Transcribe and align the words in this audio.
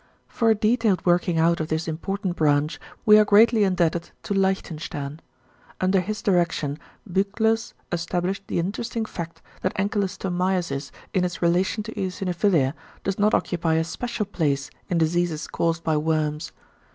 For 0.27 0.49
a 0.49 0.55
detailed 0.55 1.05
working 1.05 1.37
out 1.37 1.59
of 1.59 1.67
this 1.67 1.87
important 1.87 2.35
branch 2.35 2.79
we 3.05 3.19
are 3.19 3.23
greatly 3.23 3.63
indebted 3.63 4.09
to 4.23 4.33
Leichtenstern. 4.33 5.19
Under 5.79 5.99
his 5.99 6.23
direction 6.23 6.79
Bücklers 7.07 7.73
established 7.91 8.41
the 8.47 8.57
interesting 8.57 9.05
fact 9.05 9.43
that 9.61 9.75
Ankylostomiasis 9.77 10.89
in 11.13 11.23
its 11.23 11.43
relation 11.43 11.83
to 11.83 11.93
eosinophilia 11.93 12.73
does 13.03 13.19
not 13.19 13.35
occupy 13.35 13.75
a 13.75 13.83
special 13.83 14.25
place 14.25 14.71
in 14.89 14.97
diseases 14.97 15.45
caused 15.47 15.83
by 15.83 15.95
worms. 15.97 16.51